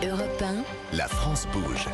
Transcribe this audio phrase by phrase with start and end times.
[0.00, 0.40] Europe
[0.92, 1.88] 1, La France bouge.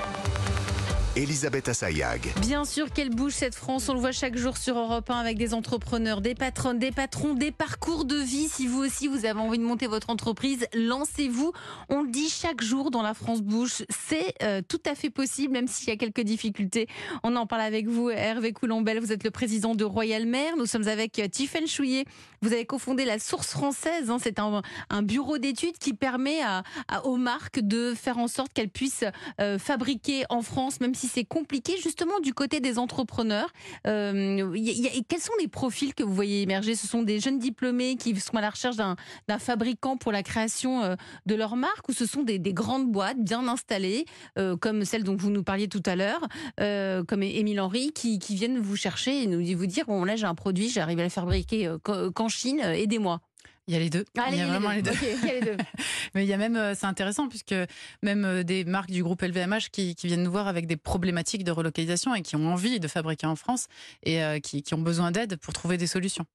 [1.16, 2.32] Elisabeth Assayag.
[2.40, 5.38] Bien sûr qu'elle bouge cette France, on le voit chaque jour sur Europe 1 avec
[5.38, 8.48] des entrepreneurs, des patronnes, des patrons, des parcours de vie.
[8.48, 11.52] Si vous aussi vous avez envie de monter votre entreprise, lancez-vous.
[11.88, 15.52] On le dit chaque jour dans la France bouge, c'est euh, tout à fait possible
[15.52, 16.88] même s'il y a quelques difficultés.
[17.22, 20.56] On en parle avec vous Hervé Coulombel, vous êtes le président de Royal Maire.
[20.58, 22.06] Nous sommes avec euh, Tiffaine Chouillet.
[22.44, 24.18] Vous avez cofondé la Source Française, hein.
[24.20, 26.62] c'est un, bureau d'études qui permet à,
[27.04, 29.06] aux marques de faire en sorte qu'elles puissent
[29.40, 33.48] euh, fabriquer en France, même si c'est compliqué, justement du côté des entrepreneurs.
[33.86, 34.54] Euh,
[35.08, 36.74] quels sont les profils que vous voyez émerger?
[36.74, 38.96] Ce sont des jeunes diplômés qui sont à la recherche d'un
[39.38, 43.18] fabricant pour la création euh, de leur marque ou ce sont des, des grandes boîtes
[43.18, 44.04] bien installées,
[44.60, 46.28] comme celle dont vous nous parliez tout à l'heure,
[47.06, 50.34] comme Émile Henry, qui, viennent vous chercher et nous vous dire bon là j'ai un
[50.34, 53.20] produit, j'arrive à le fabriquer qu'en qu'en Chine, euh, aidez-moi.
[53.66, 54.04] Il y a les deux.
[54.18, 54.90] Allez, il y a vraiment les deux.
[54.90, 55.56] Ok, il y a les deux.
[56.14, 57.54] Mais il y a même, euh, c'est intéressant puisque
[58.02, 61.44] même euh, des marques du groupe LVMH qui, qui viennent nous voir avec des problématiques
[61.44, 63.68] de relocalisation et qui ont envie de fabriquer en France
[64.02, 66.26] et qui, qui ont besoin d'aide pour trouver des solutions.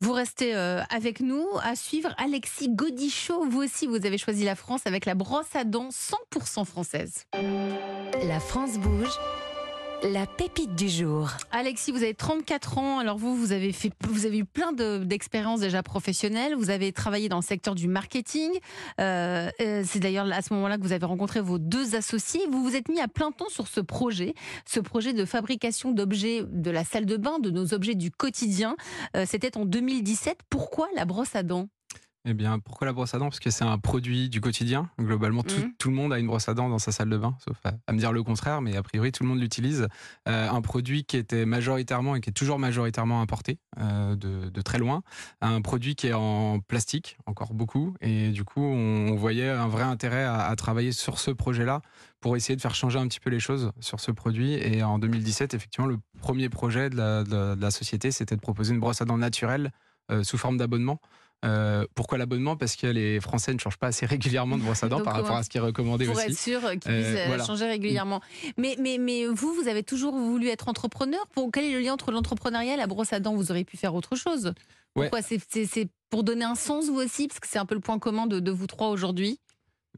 [0.00, 3.46] Vous restez avec nous à suivre Alexis Godichaud.
[3.48, 7.24] Vous aussi, vous avez choisi la France avec la brosse à dents 100% française.
[7.32, 9.18] la France bouge.
[10.04, 11.28] La pépite du jour.
[11.50, 12.98] Alexis, vous avez 34 ans.
[13.00, 16.54] Alors vous, vous avez fait, vous avez eu plein de- d'expériences déjà professionnelles.
[16.54, 18.50] Vous avez travaillé dans le secteur du marketing.
[19.00, 22.40] Euh, euh, C'est d'ailleurs à ce moment-là que vous avez rencontré vos deux associés.
[22.50, 24.34] Vous vous êtes mis à plein temps sur ce projet,
[24.66, 28.76] ce projet de fabrication d'objets de la salle de bain, de nos objets du quotidien.
[29.16, 30.38] Euh, C'était en 2017.
[30.48, 31.68] Pourquoi la brosse à dents?
[32.24, 33.26] Eh bien, pourquoi la brosse à dents?
[33.28, 34.90] Parce que c'est un produit du quotidien.
[35.00, 35.72] Globalement, tout, Mhm.
[35.78, 37.72] tout le monde a une brosse à dents dans sa salle de bain, sauf à,
[37.86, 39.86] à me dire le contraire, mais a priori, tout le monde l'utilise.
[40.28, 44.60] Euh, un produit qui était majoritairement et qui est toujours majoritairement importé euh, de, de
[44.62, 45.02] très loin.
[45.40, 47.94] Un produit qui est en plastique, encore beaucoup.
[48.00, 51.80] Et du coup, on, voyait un vrai intérêt à, à travailler sur ce projet-là
[52.20, 54.52] pour essayer de faire changer un petit peu les choses sur ce produit.
[54.54, 58.34] Et en 2017, effectivement, le premier projet de la, de la- de la société, c'était
[58.36, 59.70] de proposer une brosse à dents naturelle
[60.10, 61.00] euh, sous forme d'abonnement.
[61.44, 62.56] Euh, pourquoi l'abonnement?
[62.56, 65.36] Parce que les Français ne changent pas assez régulièrement de brosse à dents par rapport
[65.36, 66.26] euh, à ce qui est recommandé pour aussi.
[66.26, 67.44] être sûr qu'ils Euh, puissent euh, voilà.
[67.44, 68.20] changer régulièrement.
[68.56, 71.24] Mais, mais, mais vous, vous avez toujours voulu être entrepreneur?
[71.28, 73.36] Pour, quel est le lien entre l'entrepreneuriat et la brosse à dents?
[73.36, 74.52] Vous auriez pu faire autre chose.
[74.94, 75.22] Pourquoi?
[75.22, 77.28] C'est- pour donner un sens, vous aussi?
[77.28, 79.38] Parce que c'est un peu le point commun de, de vous trois aujourd'hui.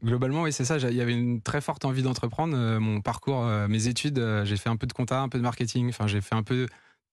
[0.03, 0.77] Globalement, oui, c'est ça.
[0.77, 2.55] Il y avait une très forte envie d'entreprendre.
[2.79, 5.89] Mon parcours, mes études, j'ai fait un peu de compta, un peu de marketing.
[5.89, 6.67] Enfin, j'ai fait un peu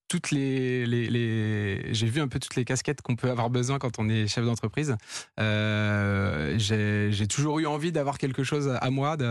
[0.08, 3.78] toutes les, les, les- j'ai vu un peu toutes les casquettes qu'on peut avoir besoin
[3.78, 4.96] quand on est chef d'entreprise.
[5.38, 9.16] Euh, j'ai toujours eu envie d'avoir quelque chose à moi.
[9.16, 9.24] de-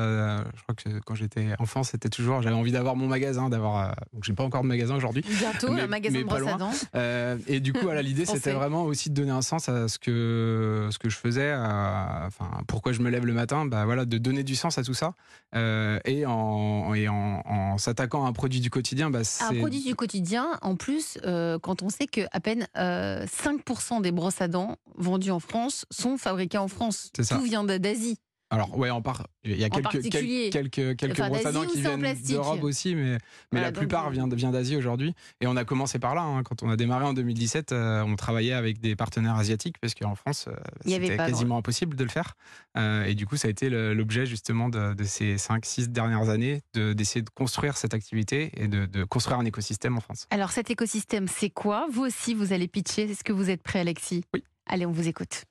[0.55, 3.89] je crois que quand j'étais enfant, c'était toujours, j'avais envie d'avoir mon magasin, d'avoir.
[3.89, 5.23] euh, donc, j'ai pas encore de magasin aujourd'hui.
[5.27, 6.71] Bientôt, Mais- un magasin de brosse à dents.
[6.95, 9.97] Euh, et du coup, voilà, l'idée, c'était vraiment aussi de donner un sens à ce
[9.99, 14.05] que, ce que je faisais, à- enfin, pourquoi je me lève le matin, bah, voilà,
[14.05, 15.13] de donner du sens à tout ça.
[15.55, 19.83] Euh, et en, et en, en s'attaquant à un produit du quotidien, bah, Un produit
[19.83, 24.41] du quotidien, en plus, euh, quand on sait que à peine euh, 5% des brosses
[24.41, 27.09] à dents vendues en France sont fabriquées en France.
[27.13, 28.19] Tout vient d'Asie.
[28.49, 31.53] Alors, ouais, en part, il y a quelques, quelques, quelques, quelques Enfin, brosses à d'Asie
[31.53, 33.17] dents ou qui viennent d'Europe aussi, mais, mais
[33.51, 35.13] Voilà, la plupart euh, vient, vient d'Asie aujourd'hui.
[35.41, 36.21] Et on a commencé par là.
[36.21, 36.43] hein.
[36.43, 40.15] Quand on a démarré en 2017, euh, on travaillait avec des partenaires asiatiques parce qu'en
[40.15, 40.53] France, euh,
[40.85, 42.35] c'était quasiment impossible de le faire.
[42.77, 46.61] Euh, et du coup, ça a été l'objet justement de, de ces 5-6 dernières années,
[46.73, 50.25] de- d'essayer de construire cette activité et de, de construire un écosystème en France.
[50.29, 51.87] Alors cet écosystème, c'est quoi?
[51.91, 53.03] Vous aussi, vous allez pitcher.
[53.11, 54.23] Est-ce que vous êtes prêt, Alexis?
[54.33, 54.41] Oui.
[54.67, 55.43] Allez, on vous écoute.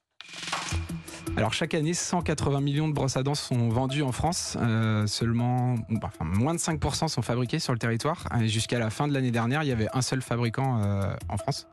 [1.37, 4.57] Alors chaque année, 180 millions de brosses à dents sont vendues en France.
[4.59, 5.75] Euh, seulement,
[6.21, 8.27] moins de 5% sont fabriquées sur le territoire.
[8.45, 11.67] Jusqu'à la fin de l'année dernière, il y avait un seul fabricant euh, en France.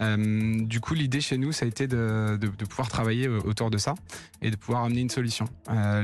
[0.00, 2.36] Euh, du coup, l'idée chez nous, ça a été de,
[2.68, 3.94] pouvoir travailler autour de ça
[4.42, 5.46] et de pouvoir amener une solution.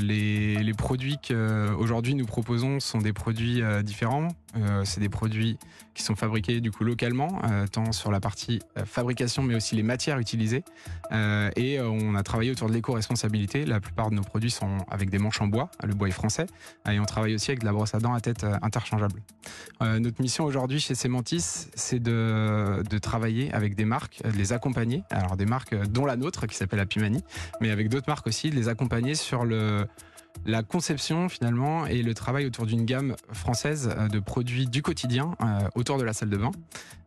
[0.00, 4.28] Les, produits qu'aujourd'hui nous proposons sont des produits différents.
[4.56, 5.58] Euh, c'est des produits
[5.94, 9.76] qui sont fabriqués du coup localement, euh, tant sur la partie euh, fabrication, mais aussi
[9.76, 10.64] les matières utilisées.
[11.56, 13.66] Et on a travaillé autour de l'éco-responsabilité.
[13.66, 16.46] La plupart de nos produits sont avec des manches en bois, le bois est français,
[16.90, 19.20] et on travaille aussi avec de la brosse à dents à tête interchangeable.
[19.80, 25.36] Notre mission aujourd'hui chez Semantis, c'est de, travailler avec des marques, de les accompagner, alors
[25.36, 27.22] des marques dont la nôtre qui s'appelle Apimani,
[27.60, 29.86] mais avec d'autres marques aussi, de les accompagner sur le
[30.44, 35.36] la conception finalement et le travail autour d'une gamme française euh, de produits du quotidien
[35.40, 36.50] euh, autour de la salle de bain.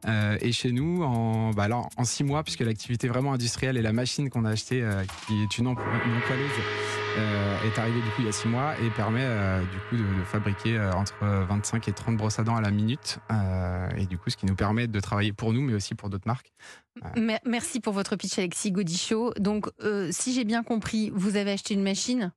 [0.08, 1.68] Euh, et chez nous, en, bah
[1.98, 4.88] en six mois, puisque l'activité vraiment industrielle et la machine qu'on a achetée,
[5.28, 5.68] qui est une,
[7.18, 9.26] euh, est arrivée du coup il y a six mois et permet
[9.72, 13.20] du coup de, fabriquer entre 25 et 30 brosses à dents à la minute.
[13.98, 16.28] Et du coup, ce qui nous permet de travailler pour nous, mais aussi pour d'autres
[16.28, 16.52] marques.
[17.18, 19.34] Mer- Merci pour votre pitch, Alexis Godichaud.
[19.40, 19.68] Donc,
[20.12, 22.32] si j'ai bien compris, vous avez acheté une machine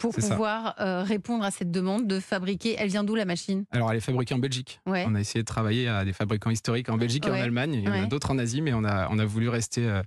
[0.00, 2.74] pour pouvoir euh, répondre à cette demande de fabriquer.
[2.78, 3.64] Elle vient d'où la machine?
[3.70, 4.80] Alors, elle est fabriquée en Belgique.
[4.86, 5.04] Ouais.
[5.06, 7.86] On a essayé de travailler à des fabricants historiques en Belgique et en Allemagne.
[7.86, 8.06] A Ouais.
[8.06, 10.02] d'autres en Asie, mais on a, on a voulu rester euh,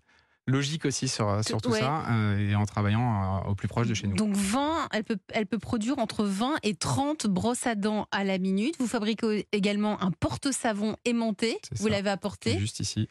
[0.48, 1.80] logique aussi sur, sur tout Ouais.
[1.80, 4.16] ça euh, et en travaillant euh, au plus proche de chez nous.
[4.16, 8.24] Donc 20, elle peut, elle peut produire entre 20 et 30 brosses à dents à
[8.26, 8.76] la minute.
[8.80, 11.60] Vous fabriquez également un porte-savon aimanté.
[11.78, 12.58] Vous l'avez apporté.
[12.60, 13.08] Juste ici.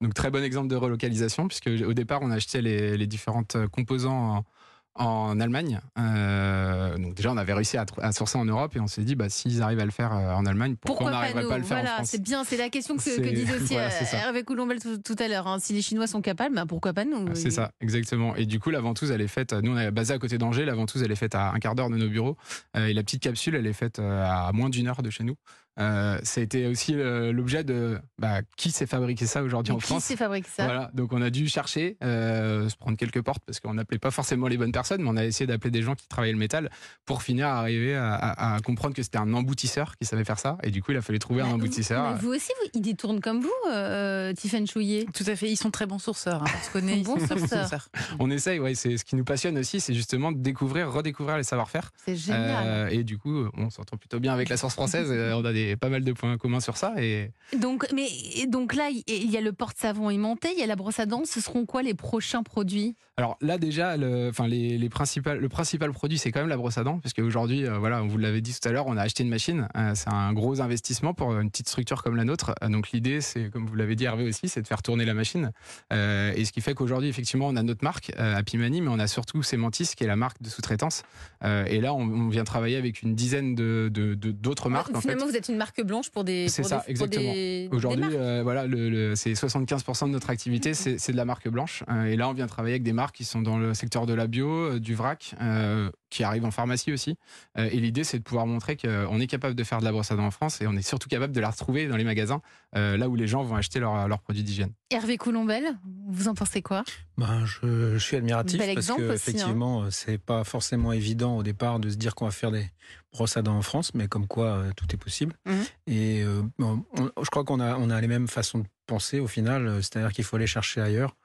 [0.00, 4.44] Donc très bon exemple de relocalisation, puisque au départ on achetait les, les différentes composants
[4.94, 5.80] en, Allemagne.
[5.98, 9.14] Euh, donc déjà on avait réussi à, à sourcer en Europe et on s'est dit
[9.14, 11.48] bah s'ils arrivent à le faire euh, en Allemagne, pourquoi, Pourquoi on pas n'arriverait nous
[11.48, 13.88] pas à le faire en France c'est bien, c'est la question que, disait aussi voilà,
[13.88, 14.16] euh.
[14.16, 15.46] Hervé Coulombel tout, tout à l'heure.
[15.48, 15.58] hein.
[15.60, 18.36] Si les Chinois sont capables, ben pourquoi pas nous Ah, C'est ça, exactement.
[18.36, 19.52] Et du coup, la ventouse, elle est faite.
[19.52, 20.64] Nous, on est basé à côté d'Angers.
[20.64, 22.36] La ventouse, elle est faite à un quart d'heure de nos bureaux.
[22.76, 25.34] Euh, et la petite capsule, elle est faite à moins d'une heure de chez nous.
[25.80, 29.78] Euh, ça a été aussi euh, l'objet de bah, qui s'est fabriqué ça aujourd'hui en
[29.78, 30.04] Qui France.
[30.04, 33.58] s'est fabriqué ça Voilà, donc on a dû chercher, euh, se prendre quelques portes parce
[33.58, 36.06] qu'on n'appelait pas forcément les bonnes personnes, mais on a essayé d'appeler des gens qui
[36.06, 36.70] travaillaient le métal
[37.06, 40.38] pour finir à arriver à, à- à comprendre que c'était un emboutisseur qui savait faire
[40.38, 40.58] ça.
[40.62, 42.14] Et du coup, il a fallu trouver un emboutisseur.
[42.18, 45.06] vous aussi, vous, ils détournent comme vous, euh, Tiffany Chouillet.
[45.12, 46.42] Tout à fait, ils sont très bons sourceurs.
[46.42, 47.60] hein, on se connaît, Ils sont bons très bons sourceurs.
[47.68, 47.88] sourceurs.
[48.20, 51.42] On essaye, ouais, c'est ce qui nous passionne aussi, c'est justement de découvrir, redécouvrir les
[51.42, 51.90] savoir-faire.
[52.04, 52.64] C'est génial.
[52.66, 55.10] Euh, et du coup, on s'entend plutôt bien avec la source française.
[55.10, 56.94] on a des, pas mal de points communs sur ça.
[56.98, 58.08] Et Donc, mais,
[58.46, 61.06] donc là, il il y a le porte-savon aimanté, il y a la brosse à
[61.06, 61.24] dents.
[61.24, 62.96] Ce seront quoi les prochains produits?
[63.16, 66.56] Alors là déjà, le, enfin les, les principales, le principal produit c'est quand même la
[66.56, 68.96] brosse à dents, parce qu'aujourd'hui, euh, voilà, on vous l'avait dit tout à l'heure, on
[68.96, 69.68] a acheté une machine.
[69.76, 72.54] Euh, c'est un gros investissement pour une petite structure comme la nôtre.
[72.62, 75.14] Euh, donc l'idée, c'est comme vous l'avez dit Hervé aussi, c'est de faire tourner la
[75.14, 75.52] machine.
[75.92, 78.98] Euh, et ce qui fait qu'aujourd'hui, effectivement, on a notre marque euh, Apimani, mais on
[78.98, 81.04] a surtout Semantis, qui est la marque de sous-traitance.
[81.44, 84.90] Euh, et là, on, on vient travailler avec une dizaine de de- de- d'autres marques.
[84.90, 85.02] en fait.
[85.02, 86.48] Finalement, vous êtes une marque blanche pour des.
[86.48, 87.76] C'est ça, des- exactement.
[87.76, 91.84] Aujourd'hui, euh, voilà, le, le- c'est 75% de notre activité, c'est de la marque blanche.
[91.88, 94.14] Euh, et là, on vient travailler avec des marques qui sont dans le secteur de
[94.14, 97.16] la bio, euh, du vrac, euh, qui arrivent en pharmacie aussi.
[97.58, 100.10] Euh, et l'idée, c'est de pouvoir montrer qu'on est capable de faire de la brosse
[100.12, 102.40] à dents en France et on est surtout capable de la retrouver dans les magasins,
[102.76, 104.70] euh, là où les gens vont acheter leurs produits d'hygiène.
[104.90, 105.76] Hervé Coulombel,
[106.08, 106.84] vous en pensez quoi?
[107.18, 109.14] Ben, je, je suis admiratif Bel parce exemple que aussi, hein.
[109.14, 112.70] effectivement, c'est pas forcément évident au départ de se dire qu'on va faire des
[113.12, 115.34] brosses à dents en France, mais comme quoi euh, tout est possible.
[115.46, 115.64] Mhm.
[115.88, 119.18] Et euh, bon, on- je crois qu'on a, on a les mêmes façons de penser
[119.18, 121.16] au final, c'est-à-dire qu'il faut aller chercher ailleurs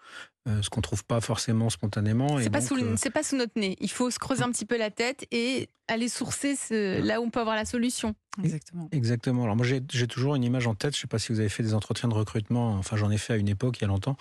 [0.50, 2.40] euh, ce qu'on trouve pas forcément spontanément.
[2.40, 3.78] et C'est pas, euh, c'est pas sous notre nez.
[3.80, 7.25] Il faut se creuser un petit peu la tête et aller sourcer ce- là où
[7.25, 8.16] on peut avoir la solution.
[8.44, 8.90] Exactement.
[8.92, 9.44] Exactement.
[9.44, 10.96] Alors moi j'ai toujours une image en tête.
[10.96, 12.74] Je sais pas si vous avez fait des entretiens de recrutement.
[12.74, 14.18] Enfin j'en ai fait à une époque il y a longtemps.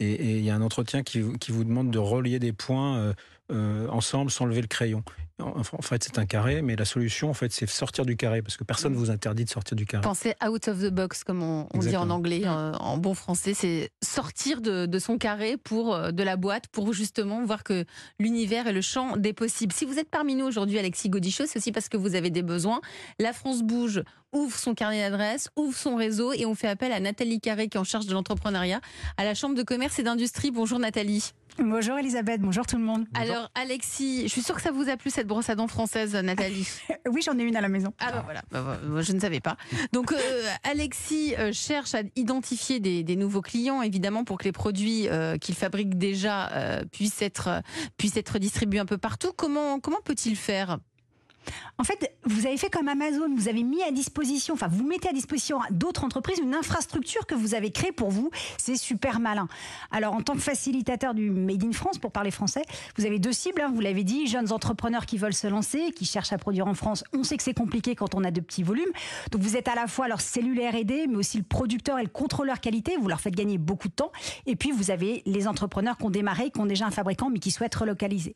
[0.00, 2.96] Et il y a un entretien qui, vous- qui vous demande de relier des points
[2.98, 3.12] euh,
[3.50, 5.02] euh, ensemble sans lever le crayon.
[5.38, 8.42] En, en fait c'est un carré, mais la solution en fait c'est sortir du carré
[8.42, 10.02] parce que personne vous interdit de sortir du carré.
[10.02, 13.54] Pensez out of the box, comme on, on dit en anglais, euh, en bon français.
[13.54, 17.84] C'est sortir de, de son carré pour euh, de la boîte pour justement voir que
[18.18, 19.72] l'univers est le champ des possibles.
[19.72, 22.42] Si vous êtes parmi nous aujourd'hui, Alexis Godichaud, c'est aussi parce que vous avez des
[22.42, 22.80] besoins.
[23.18, 24.02] La France bouge
[24.32, 27.76] ouvre son carnet d'adresses, ouvre son réseau et on fait appel à Nathalie Carré qui
[27.76, 28.80] est en charge de l'entrepreneuriat
[29.18, 30.50] à la Chambre de commerce et d'industrie.
[30.50, 31.32] Bonjour Nathalie.
[31.58, 33.04] Bonjour Elisabeth, bonjour tout le monde.
[33.14, 36.14] Alors Alexis, je suis sûre que ça vous a plu cette brosse à dents française,
[36.14, 36.66] Nathalie.
[37.10, 37.92] Oui, j'en ai une à la maison.
[37.98, 39.56] Ah bah voilà, Bah, bah, je ne savais pas.
[39.92, 40.16] Donc euh,
[40.64, 45.36] Alexis euh, cherche à identifier des, des nouveaux clients, évidemment, pour que les produits euh,
[45.36, 47.60] qu'il fabrique déjà euh, puissent, être, euh,
[47.98, 49.32] puissent être distribués un peu partout.
[49.36, 50.78] Comment, comment peut-il faire?
[51.78, 55.08] En fait, vous avez fait comme Amazon, vous avez mis à disposition, enfin vous mettez
[55.08, 58.30] à disposition d'autres entreprises une infrastructure que vous avez créée pour vous.
[58.58, 59.48] C'est super malin.
[59.90, 62.62] Alors en tant que facilitateur du Made in France, pour parler français,
[62.96, 66.04] vous avez deux cibles, hein, vous l'avez dit, jeunes entrepreneurs qui veulent se lancer, qui
[66.04, 67.04] cherchent à produire en France.
[67.12, 68.92] On sait que c'est compliqué quand on a de petits volumes.
[69.30, 72.08] Donc vous êtes à la fois leur cellule R&D, mais aussi le producteur et le
[72.08, 72.96] contrôleur qualité.
[73.00, 74.12] Vous leur faites gagner beaucoup de temps.
[74.46, 77.38] Et puis vous avez les entrepreneurs qui ont démarré, qui ont déjà un fabricant, mais
[77.38, 78.34] qui souhaitent relocaliser.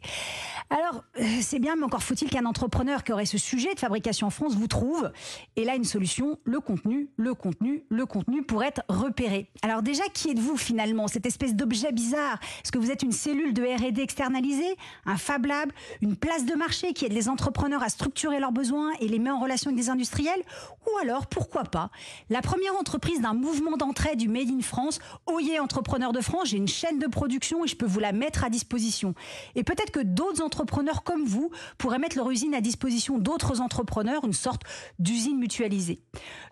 [0.70, 4.26] Alors, euh, c'est bien, mais encore faut-il qu'un entrepreneur qui aurait ce sujet de fabrication
[4.26, 5.10] en France vous trouve.
[5.56, 9.50] Et là, une solution, le contenu, le contenu, le contenu pour être repéré.
[9.62, 12.38] Alors déjà, qui êtes-vous finalement Cette espèce d'objet bizarre?
[12.62, 14.76] Est-ce que vous êtes une cellule de R&D externalisée?
[15.04, 15.70] Un Fab Lab?
[16.02, 19.30] Une place de marché qui aide les entrepreneurs à structurer leurs besoins et les met
[19.30, 20.42] en relation avec des industriels?
[20.86, 21.90] Ou alors, pourquoi pas,
[22.30, 26.56] la première entreprise d'un mouvement d'entrée du Made in France Oyez Entrepreneur de France, j'ai
[26.56, 29.14] une chaîne de production et je peux vous la mettre à disposition.
[29.54, 32.85] Et peut-être que d'autres entrepreneurs comme vous pourraient mettre leur usine à disposition
[33.18, 34.62] d'autres entrepreneurs, une sorte
[34.98, 36.00] d'usine mutualisée.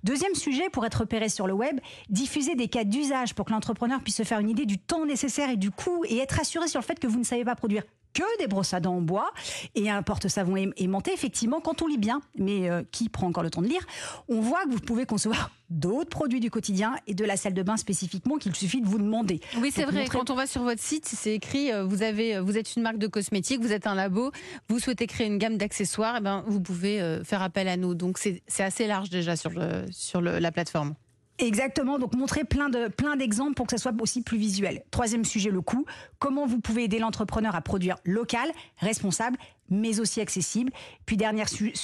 [0.03, 4.01] Deuxième sujet, pour être repéré sur le web, diffuser des cas d'usage pour que l'entrepreneur
[4.01, 6.81] puisse se faire une idée du temps nécessaire et du coût et être assuré sur
[6.81, 7.83] le fait que vous ne savez pas produire
[8.15, 9.31] que des brosses à dents en bois
[9.75, 13.51] et un porte-savon aimanté, effectivement, quand on lit bien, mais euh, qui prend encore le
[13.51, 13.85] temps de lire,
[14.29, 17.63] on voit que vous pouvez concevoir d'autres produits du quotidien et de la salle de
[17.63, 19.41] bain spécifiquement qu'il suffit de vous demander.
[19.59, 20.03] Oui, c'est vrai.
[20.05, 22.83] montrez- Quand on va sur votre site, c'est écrit euh, vous avez, vous êtes une
[22.83, 24.31] marque de cosmétiques, vous êtes un labo,
[24.69, 27.95] vous souhaitez créer une gamme d'accessoires, eh ben vous pouvez euh, faire appel à nous.
[27.95, 30.95] Donc c'est c'est assez large déjà sur le, sur le- la plateforme.
[31.39, 34.85] Exactement, donc montrer plein de plein d'exemples pour que ça soit aussi plus visuel.
[34.93, 35.85] Troisième sujet, le coût.
[36.21, 39.37] Comment vous pouvez aider l'entrepreneur à produire local, responsable,
[39.69, 40.71] mais aussi accessible.
[41.07, 41.43] Puis dernier,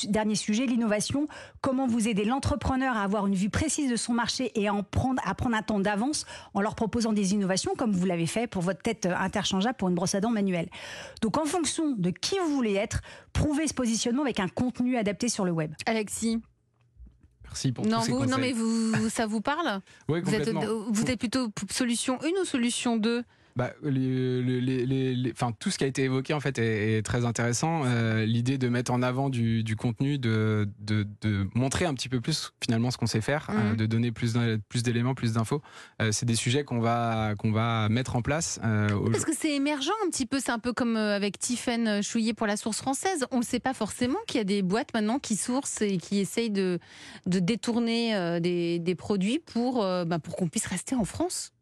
[0.09, 1.27] dernier sujet, l'innovation.
[1.61, 4.85] Comment vous aider l'entrepreneur à avoir une vue précise de son marché et à en
[4.85, 8.47] prendre à prendre un temps d'avance en leur proposant des innovations comme vous l'avez fait
[8.47, 10.69] pour votre tête euh, interchangeable pour une brosse à dents manuelle.
[11.23, 13.01] Donc en fonction de qui vous voulez être,
[13.33, 15.73] prouvez ce positionnement avec un contenu adapté sur le web.
[15.87, 16.41] Alexis,
[17.51, 18.31] Merci pour non, tous ces vous, conseils.
[18.31, 20.85] non mais vous, ça vous parle Ouais, vous êtes, complètement.
[20.91, 23.25] vous êtes plutôt solution 1 ou solution 2
[23.61, 26.59] Bah, les- les- les- les- les- enfin, tout ce qui a été évoqué en fait
[26.59, 27.83] est, est très intéressant.
[27.85, 32.09] Euh, L'idée de mettre en avant du, du contenu, de, de, de montrer un petit
[32.09, 33.57] peu plus finalement ce qu'on sait faire, Mhm.
[33.59, 34.33] euh, de donner plus
[34.83, 35.61] d'éléments, plus d'infos.
[36.01, 38.59] Euh, c'est des sujets qu'on va qu'on va mettre en place.
[38.63, 42.47] Parce que c'est émergent un petit peu, c'est un peu comme avec Tiffen Chouillet pour
[42.47, 43.27] la source française.
[43.31, 46.19] On ne sait pas forcément qu'il y a des boîtes maintenant qui sourcent et qui
[46.19, 46.79] essayent de,
[47.27, 51.53] de détourner des, des produits pour, bah, pour qu'on puisse rester en France.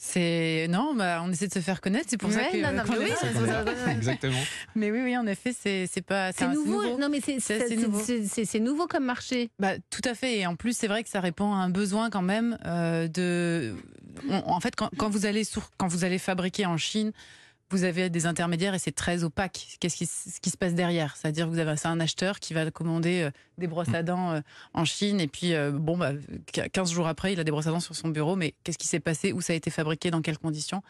[0.00, 2.06] C'est non, bah, on essaie de se faire connaître.
[2.08, 2.56] C'est pour ça que.
[2.56, 3.10] non, mais oui,
[3.84, 3.90] ça.
[3.90, 4.38] Exactement.
[4.76, 6.30] Mais oui, oui, en effet, c'est c'est pas.
[6.32, 6.96] C'est nouveau.
[6.98, 8.86] Non, mais c'est C'est nouveau.
[8.86, 9.50] comme marché.
[9.58, 10.38] Bah, tout à fait.
[10.38, 13.74] Et en plus, c'est vrai que ça répond à un besoin quand même euh, de.
[14.30, 17.10] on- en fait, quand, quand vous allez sur, quand vous allez fabriquer en Chine,
[17.70, 19.76] vous avez des intermédiaires et c'est très opaque.
[19.80, 20.06] Qu'est-ce qui,
[20.50, 21.16] se passe derrière?
[21.16, 24.40] C'est-à-dire que vous avez un acheteur qui va commander euh, des brosses à dents euh,
[24.72, 26.12] en Chine et puis euh, bon bah
[26.52, 28.36] 15 jours après, il a des brosses à dents sur son bureau.
[28.36, 29.32] Mais qu'est-ce qui s'est passé?
[29.32, 30.10] Où ça a été fabriqué?
[30.10, 30.82] Dans quelles conditions?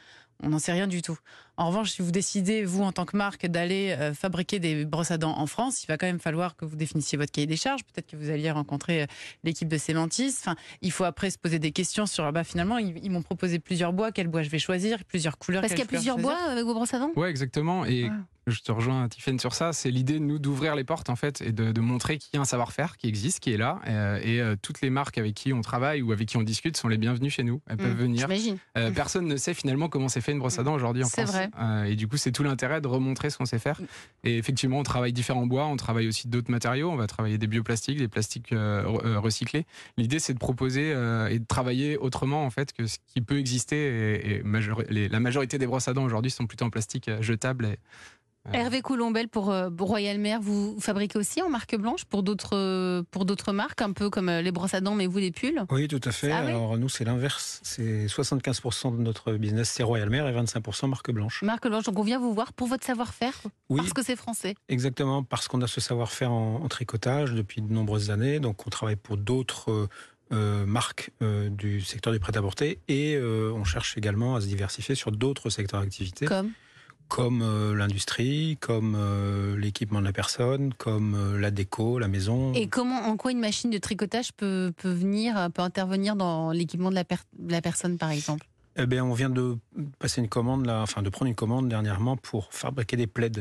[0.42, 1.18] On n'en sait rien du tout.
[1.56, 5.10] En revanche, si vous décidez, vous, en tant que marque, d'aller euh, fabriquer des brosses
[5.10, 7.56] à dents en France, il va quand même falloir que vous définissiez votre cahier des
[7.56, 7.82] charges.
[7.82, 9.06] Peut-être que vous alliez rencontrer euh,
[9.42, 10.32] l'équipe de Sémentis.
[10.38, 13.22] Enfin, il faut après se poser des questions sur, ah bah, finalement, ils, ils m'ont
[13.22, 15.62] proposé plusieurs bois, quel bois je vais choisir, plusieurs couleurs.
[15.62, 17.10] Parce qu'il y a plusieurs bois avec vos brosses à dents?
[17.16, 17.84] Ouais, exactement.
[17.84, 18.14] Et Ah.
[18.50, 19.72] Je te rejoins, Tiffen, sur ça.
[19.72, 22.40] C'est l'idée, nous, d'ouvrir les portes, en fait, et de, de montrer qu'il y a
[22.40, 23.80] un savoir-faire qui existe, qui est là.
[23.86, 26.76] euh, et euh, toutes les marques avec qui on travaille ou avec qui on discute
[26.76, 27.60] sont les bienvenues chez nous.
[27.66, 28.20] Elles peuvent Mmh, venir.
[28.28, 28.58] J'imagine.
[28.76, 31.22] Euh, personne ne sait finalement comment c'est fait une brosse à dents aujourd'hui en C'est
[31.22, 31.34] France.
[31.34, 31.50] vrai.
[31.60, 33.80] Euh, et du coup, c'est tout l'intérêt de remontrer ce qu'on sait faire.
[34.24, 36.90] Et effectivement, on travaille différents bois, on travaille aussi d'autres matériaux.
[36.90, 39.66] On va travailler des bioplastiques, des plastiques euh, re- euh, recyclés.
[39.96, 43.38] L'idée, c'est de proposer euh, et de travailler autrement en fait que ce qui peut
[43.38, 43.76] exister.
[43.76, 47.08] Et, et majori- les- la majorité des brosses à dents aujourd'hui sont plutôt en plastique
[47.08, 47.64] euh, jetable.
[47.66, 47.74] Et, euh,
[48.52, 53.02] Hervé Colombel pour euh, Royal Mer, vous fabriquez aussi en marque blanche pour d'autres euh,
[53.10, 55.62] pour d'autres marques, un peu comme euh, les brosses à dents, mais vous les pulls?
[55.70, 56.32] Oui, tout à fait.
[56.32, 57.60] Ah oui Alors nous, c'est l'inverse.
[57.62, 61.42] C'est 75% de notre business, c'est Royal Mer et 25% marque blanche.
[61.42, 63.34] Marque blanche, donc on vient vous voir pour votre savoir-faire,
[63.68, 64.54] Oui, parce que c'est français.
[64.68, 68.40] exactement, parce qu'on a ce savoir-faire en, en tricotage depuis de nombreuses années.
[68.40, 69.88] Donc on travaille pour d'autres euh,
[70.32, 75.12] euh, marques euh, du secteur du prêt-à-porter et on cherche également à se diversifier sur
[75.12, 76.50] d'autres secteurs d'activité, Comme?
[77.08, 82.52] Comme euh, l'industrie, comme euh, l'équipement de la personne, comme euh, la déco, la maison.
[82.52, 86.90] Et comment, en quoi une machine de tricotage peut, peut venir, peut intervenir dans l'équipement
[86.90, 88.46] de la, per- de la personne, par exemple?
[88.80, 89.56] Eh bien, on vient de
[89.98, 93.32] passer une commande, là, enfin de prendre une commande dernièrement pour fabriquer des plaids.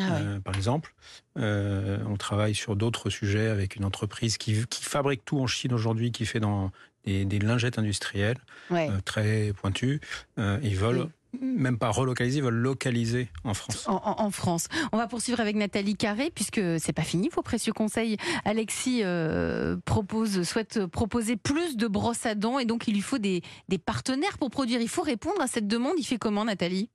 [0.00, 0.94] Ah par exemple.
[1.38, 5.74] Euh, on travaille sur d'autres sujets avec une entreprise qui, qui fabrique tout en Chine
[5.74, 6.70] aujourd'hui, qui fait dans
[7.04, 8.38] des, des lingettes industrielles
[8.70, 8.88] Ouais.
[8.90, 10.00] euh, très pointues.
[10.38, 11.08] Ils veulent
[11.40, 13.86] même pas relocaliser, ils veulent localiser en France.
[13.88, 14.68] En, France.
[14.92, 18.16] On va poursuivre avec Nathalie Carré, puisque c'est pas fini vos précieux conseils.
[18.44, 23.18] Alexis euh, propose, souhaite proposer plus de brosses à dents et donc il lui faut
[23.18, 24.80] des, des partenaires pour produire.
[24.80, 25.94] Il faut répondre à cette demande.
[25.98, 26.90] Il fait comment, Nathalie?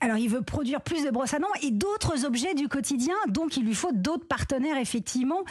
[0.00, 3.56] Alors, il veut produire plus de brosses à dents et d'autres objets du quotidien, donc
[3.56, 5.42] il lui faut d'autres partenaires, effectivement.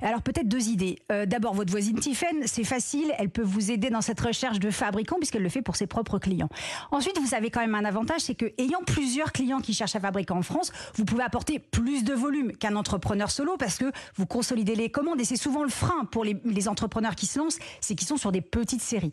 [0.00, 0.98] Alors, peut-être deux idées.
[1.12, 4.70] Euh, D'abord, votre voisine Tiffen, c'est facile, elle peut vous aider dans cette recherche de
[4.70, 6.48] fabricants puisqu'elle le fait pour ses propres clients.
[6.90, 10.00] Ensuite, vous avez quand même un avantage, c'est que ayant plusieurs clients qui cherchent à
[10.00, 14.26] fabriquer en France, vous pouvez apporter plus de volume qu'un entrepreneur solo parce que vous
[14.26, 17.94] consolidez les commandes et c'est souvent le frein pour les, entrepreneurs qui se lancent, c'est
[17.94, 19.12] qu'ils sont sur des petites séries.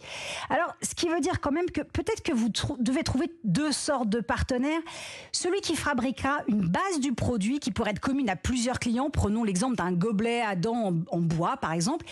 [0.49, 4.09] Alors, ce qui veut dire quand même que peut-être que vous devez trouver deux sortes
[4.09, 4.76] de partenaires.
[5.31, 9.43] Celui qui fabriquera une base du produit qui pourrait être commune à plusieurs clients, prenons
[9.43, 12.05] l'exemple d'un gobelet à dents en, bois par exemple,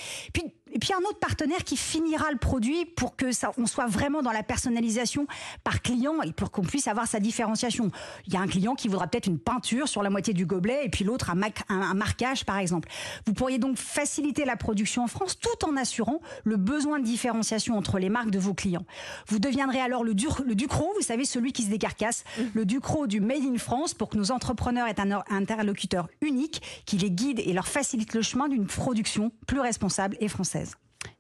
[0.76, 4.22] Et puis un autre partenaire qui finira le produit pour que ça, on soit vraiment
[4.22, 5.26] dans la personnalisation
[5.64, 7.92] par client et pour qu'on puisse avoir sa différenciation.
[8.28, 10.82] Il y a un client qui voudra peut-être une peinture sur la moitié du gobelet
[10.86, 12.90] et puis l'autre un, mac- un- un marquage par exemple.
[13.26, 17.78] Vous pourriez donc faciliter la production en France tout en assurant le besoin de différenciation
[17.78, 18.86] entre les marques de vos clients.
[19.28, 23.08] Vous deviendrez alors le, dur, le Ducrot, vous savez, celui qui se décarcasse, le Ducrot
[23.08, 27.40] du Made in France pour que nos entrepreneurs aient un interlocuteur unique qui les guide
[27.40, 30.75] et leur facilite le chemin d'une production plus responsable et française.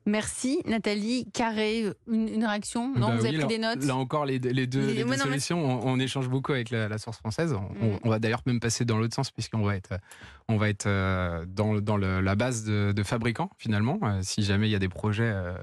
[0.06, 1.28] Merci Nathalie.
[1.34, 4.38] Carré, une, une réaction Non, Bah vous avez pris là, des notes Là encore, les,
[4.40, 6.70] deux- les deux, Les- les deux ouais, non, mais- solutions, on, on échange beaucoup avec
[6.70, 7.54] la, la source française.
[7.54, 7.62] On,
[7.94, 8.00] Mm.
[8.04, 9.98] on va d'ailleurs même passer dans l'autre sens, puisqu'on va être,
[10.48, 13.98] on va être euh, dans, dans le- la base de, de fabricants, finalement.
[14.04, 15.54] Euh, si jamais il y a des projets euh,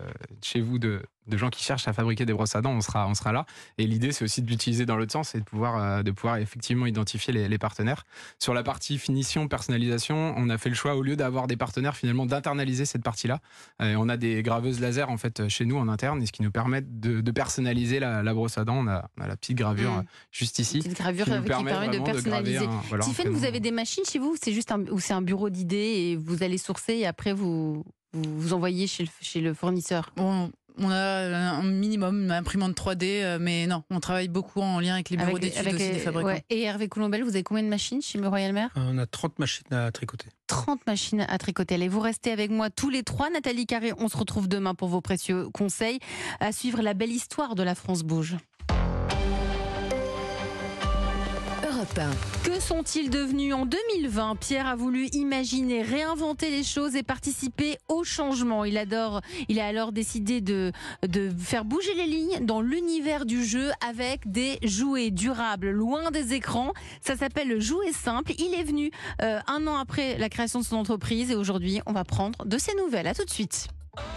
[0.42, 3.06] chez vous de, de gens qui cherchent à fabriquer des brosses à dents, on sera,
[3.06, 3.46] on sera là.
[3.78, 6.36] Et l'idée, c'est aussi de l'utiliser dans l'autre sens et de pouvoir, euh, de pouvoir
[6.38, 8.04] effectivement identifier les, les partenaires.
[8.38, 11.96] Sur la partie finition, personnalisation, on a fait le choix, au lieu d'avoir des partenaires,
[11.96, 13.40] finalement, d'internaliser cette partie-là.
[13.80, 16.42] Euh, on a des graveuses laser, en fait, chez nous, en interne, et ce qui
[16.42, 18.78] nous permet de, de personnaliser la, la brosse à dents.
[18.78, 19.98] On a, on a la petite gravure Mm.
[19.98, 20.78] euh, juste ici.
[20.78, 22.58] Petite gravure qui nous qui permet permet de vraiment de personnaliser.
[22.66, 25.12] un- voilà, un Tiffaine, vous avez des machines chez vous C'est juste un, ou c'est
[25.14, 29.08] un bureau d'idées et vous allez sourcer et après vous vous, vous envoyez chez le,
[29.22, 30.10] chez le fournisseur?
[30.18, 34.94] On, on a un minimum, imprimante 3D, euh, mais non, on travaille beaucoup en lien
[34.94, 36.26] avec les bureaux d'études aussi les- des fabricants.
[36.28, 36.44] ouais.
[36.50, 39.38] Et Hervé Colombel, vous avez combien de machines chez le Royal Mer On a 30
[39.38, 40.26] machines à tricoter.
[40.46, 41.74] 30 machines à tricoter.
[41.76, 43.30] Allez, vous restez avec moi tous les trois.
[43.30, 45.98] Nathalie Carré, on se retrouve demain pour vos précieux conseils.
[46.40, 48.36] À suivre la belle histoire de la France Bouge.
[51.82, 52.10] Europe 1.
[52.44, 58.04] Que sont-ils devenus en 2020 Pierre a voulu imaginer, réinventer les choses et participer au
[58.04, 58.64] changement.
[58.64, 60.70] Il adore, il a alors décidé de,
[61.02, 66.34] de faire bouger les lignes dans l'univers du jeu avec des jouets durables, loin des
[66.34, 66.72] écrans.
[67.00, 68.32] Ça s'appelle le jouet simple.
[68.38, 71.92] Il est venu euh, un an après la création de son entreprise et aujourd'hui, on
[71.92, 73.08] va prendre de ses nouvelles.
[73.08, 73.68] À tout de suite.